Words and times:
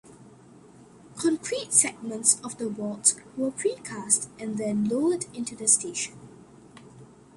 Concrete 1.15 1.71
segments 1.71 2.41
of 2.43 2.57
the 2.57 2.67
vault 2.67 3.13
were 3.37 3.51
pre-cast 3.51 4.29
and 4.39 4.57
then 4.57 4.85
lowered 4.89 5.27
into 5.31 5.55
the 5.55 5.67
station. 5.67 6.15